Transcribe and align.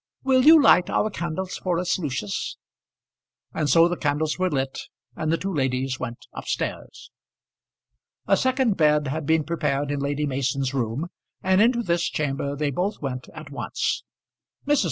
Will 0.23 0.43
you 0.47 0.59
light 0.59 0.89
our 0.89 1.11
candles 1.11 1.57
for 1.57 1.77
us, 1.77 1.99
Lucius?" 1.99 2.57
And 3.53 3.69
so 3.69 3.87
the 3.87 3.95
candles 3.95 4.39
were 4.39 4.49
lit, 4.49 4.87
and 5.15 5.31
the 5.31 5.37
two 5.37 5.53
ladies 5.53 5.99
went 5.99 6.25
up 6.33 6.47
stairs. 6.47 7.11
A 8.25 8.35
second 8.35 8.77
bed 8.77 9.05
had 9.09 9.27
been 9.27 9.43
prepared 9.43 9.91
in 9.91 9.99
Lady 9.99 10.25
Mason's 10.25 10.73
room, 10.73 11.09
and 11.43 11.61
into 11.61 11.83
this 11.83 12.09
chamber 12.09 12.55
they 12.55 12.71
both 12.71 12.99
went 12.99 13.29
at 13.35 13.51
once. 13.51 14.03
Mrs. 14.67 14.79